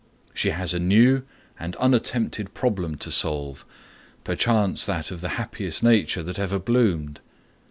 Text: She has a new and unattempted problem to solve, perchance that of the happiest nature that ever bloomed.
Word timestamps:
She 0.33 0.49
has 0.49 0.73
a 0.73 0.79
new 0.79 1.21
and 1.59 1.75
unattempted 1.75 2.55
problem 2.55 2.95
to 2.95 3.11
solve, 3.11 3.63
perchance 4.23 4.83
that 4.87 5.11
of 5.11 5.21
the 5.21 5.29
happiest 5.37 5.83
nature 5.83 6.23
that 6.23 6.39
ever 6.39 6.57
bloomed. 6.57 7.19